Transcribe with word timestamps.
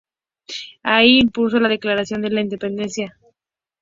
Allí 0.81 1.19
impulsó 1.19 1.59
la 1.59 1.69
declaración 1.69 2.23
de 2.23 2.31
la 2.31 2.41
Independencia. 2.41 3.19